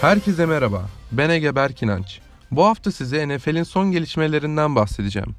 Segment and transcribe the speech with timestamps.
[0.00, 0.82] Herkese merhaba.
[1.12, 2.20] Ben Ege Berk İnanç.
[2.50, 5.34] Bu hafta size NFL'in son gelişmelerinden bahsedeceğim.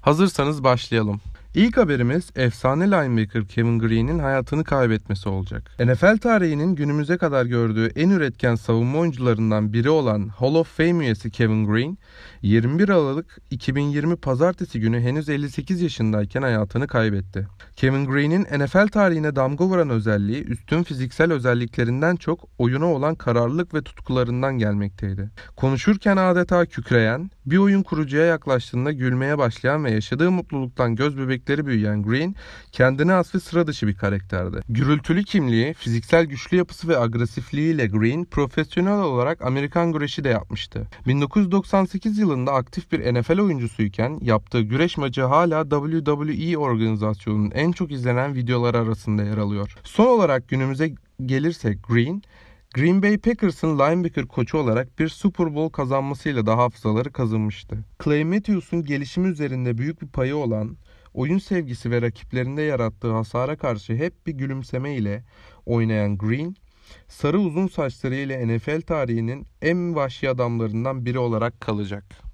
[0.00, 1.20] Hazırsanız başlayalım.
[1.58, 5.70] İlk haberimiz efsane linebacker Kevin Green'in hayatını kaybetmesi olacak.
[5.80, 11.30] NFL tarihinin günümüze kadar gördüğü en üretken savunma oyuncularından biri olan Hall of Fame üyesi
[11.30, 11.98] Kevin Green,
[12.42, 17.46] 21 Aralık 2020 Pazartesi günü henüz 58 yaşındayken hayatını kaybetti.
[17.76, 23.82] Kevin Green'in NFL tarihine damga vuran özelliği üstün fiziksel özelliklerinden çok oyuna olan kararlılık ve
[23.82, 25.30] tutkularından gelmekteydi.
[25.56, 32.02] Konuşurken adeta kükreyen, bir oyun kurucuya yaklaştığında gülmeye başlayan ve yaşadığı mutluluktan göz bebekleri büyüyen
[32.02, 32.34] Green,
[32.72, 34.60] kendine has ve sıra dışı bir karakterdi.
[34.68, 40.86] Gürültülü kimliği, fiziksel güçlü yapısı ve agresifliğiyle Green, profesyonel olarak Amerikan güreşi de yapmıştı.
[41.06, 48.34] 1998 yılında aktif bir NFL oyuncusuyken yaptığı güreş maçı hala WWE organizasyonunun en çok izlenen
[48.34, 49.74] videolar arasında yer alıyor.
[49.84, 50.94] Son olarak günümüze
[51.26, 52.22] gelirsek Green,
[52.74, 57.84] Green Bay Packers'ın linebacker koçu olarak bir Super Bowl kazanmasıyla da hafızaları kazınmıştı.
[58.04, 60.76] Clay Matthews'un gelişimi üzerinde büyük bir payı olan
[61.14, 65.24] oyun sevgisi ve rakiplerinde yarattığı hasara karşı hep bir gülümseme ile
[65.66, 66.54] oynayan Green,
[67.08, 72.27] sarı uzun saçlarıyla NFL tarihinin en vahşi adamlarından biri olarak kalacak.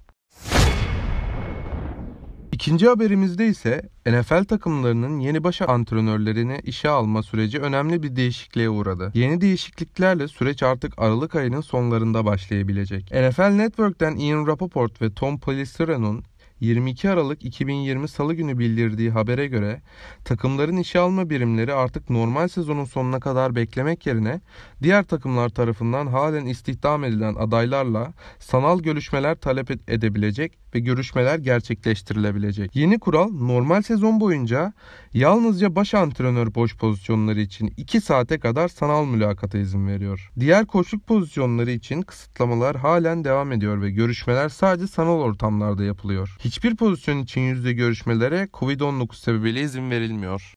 [2.65, 9.11] İkinci haberimizde ise NFL takımlarının yeni baş antrenörlerini işe alma süreci önemli bir değişikliğe uğradı.
[9.13, 13.11] Yeni değişikliklerle süreç artık Aralık ayının sonlarında başlayabilecek.
[13.11, 16.23] NFL Network'ten Ian Rapoport ve Tom Pelissiero'nun
[16.59, 19.81] 22 Aralık 2020 Salı günü bildirdiği habere göre
[20.25, 24.41] takımların işe alma birimleri artık normal sezonun sonuna kadar beklemek yerine
[24.83, 32.75] diğer takımlar tarafından halen istihdam edilen adaylarla sanal görüşmeler talep edebilecek ve görüşmeler gerçekleştirilebilecek.
[32.75, 34.73] Yeni kural normal sezon boyunca
[35.13, 40.31] yalnızca baş antrenör boş pozisyonları için 2 saate kadar sanal mülakata izin veriyor.
[40.39, 46.37] Diğer koçluk pozisyonları için kısıtlamalar halen devam ediyor ve görüşmeler sadece sanal ortamlarda yapılıyor.
[46.45, 50.53] Hiçbir pozisyon için yüzde görüşmelere COVID-19 sebebiyle izin verilmiyor.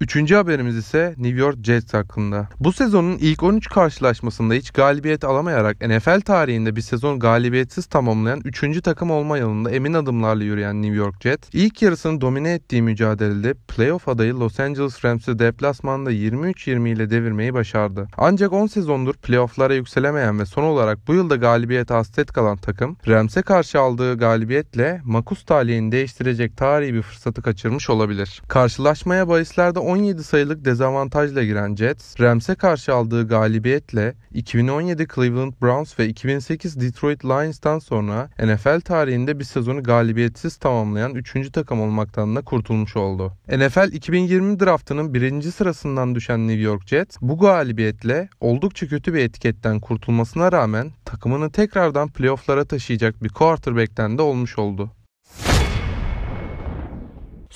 [0.00, 2.48] Üçüncü haberimiz ise New York Jets hakkında.
[2.60, 8.82] Bu sezonun ilk 13 karşılaşmasında hiç galibiyet alamayarak NFL tarihinde bir sezon galibiyetsiz tamamlayan 3.
[8.82, 14.08] takım olma yolunda emin adımlarla yürüyen New York Jets, ilk yarısını domine ettiği mücadelede playoff
[14.08, 18.08] adayı Los Angeles Rams'i deplasmanda 23-20 ile devirmeyi başardı.
[18.16, 23.42] Ancak 10 sezondur playofflara yükselemeyen ve son olarak bu yılda galibiyete hasret kalan takım, Rams'e
[23.42, 28.42] karşı aldığı galibiyetle makus talihini değiştirecek tarihi bir fırsatı kaçırmış olabilir.
[28.48, 36.08] Karşılaşmaya bahislerde 17 sayılık dezavantajla giren Jets, Rams'e karşı aldığı galibiyetle 2017 Cleveland Browns ve
[36.08, 41.52] 2008 Detroit Lions'tan sonra NFL tarihinde bir sezonu galibiyetsiz tamamlayan 3.
[41.52, 43.32] takım olmaktan da kurtulmuş oldu.
[43.48, 49.80] NFL 2020 draftının birinci sırasından düşen New York Jets bu galibiyetle oldukça kötü bir etiketten
[49.80, 54.90] kurtulmasına rağmen takımını tekrardan playofflara taşıyacak bir quarterback'ten de olmuş oldu.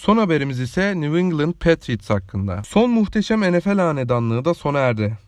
[0.02, 2.62] Son haberimiz ise New England Patriots hakkında.
[2.64, 5.18] Son muhteşem NFL hanedanlığı da sona erdi.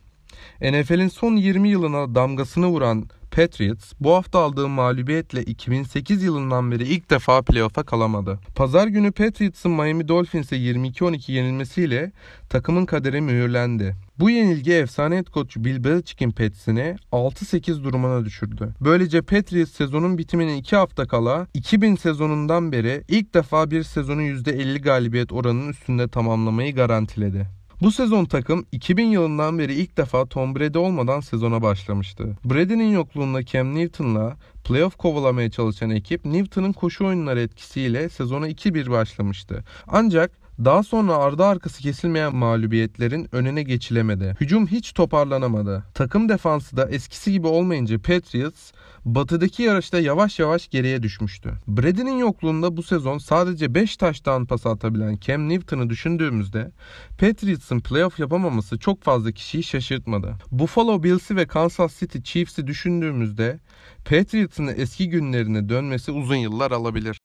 [0.61, 7.09] NFL'in son 20 yılına damgasını vuran Patriots bu hafta aldığı mağlubiyetle 2008 yılından beri ilk
[7.09, 8.39] defa playoff'a kalamadı.
[8.55, 12.11] Pazar günü Patriots'ın Miami Dolphins'e 22-12 yenilmesiyle
[12.49, 13.95] takımın kaderi mühürlendi.
[14.19, 18.73] Bu yenilgi efsane head coach Bill Belichick'in Pats'ini 6-8 durumuna düşürdü.
[18.81, 24.81] Böylece Patriots sezonun bitimine 2 hafta kala 2000 sezonundan beri ilk defa bir sezonu %50
[24.81, 27.47] galibiyet oranının üstünde tamamlamayı garantiledi.
[27.81, 32.37] Bu sezon takım 2000 yılından beri ilk defa Tom Brady olmadan sezona başlamıştı.
[32.45, 39.63] Brady'nin yokluğunda Cam Newton'la playoff kovalamaya çalışan ekip Newton'ın koşu oyunları etkisiyle sezona 2-1 başlamıştı.
[39.87, 44.35] Ancak daha sonra ardı arkası kesilmeyen mağlubiyetlerin önüne geçilemedi.
[44.41, 45.83] Hücum hiç toparlanamadı.
[45.93, 48.71] Takım defansı da eskisi gibi olmayınca Patriots
[49.05, 51.53] batıdaki yarışta yavaş yavaş geriye düşmüştü.
[51.67, 56.71] Brady'nin yokluğunda bu sezon sadece 5 taştan pas atabilen Cam Newton'u düşündüğümüzde
[57.19, 60.35] Patriots'ın playoff yapamaması çok fazla kişiyi şaşırtmadı.
[60.51, 63.59] Buffalo Bills'i ve Kansas City Chiefs'i düşündüğümüzde
[64.05, 67.19] Patriots'ın eski günlerine dönmesi uzun yıllar alabilir.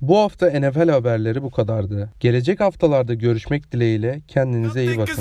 [0.00, 2.10] Bu hafta NFL haberleri bu kadardı.
[2.20, 5.14] Gelecek haftalarda görüşmek dileğiyle kendinize iyi bakın.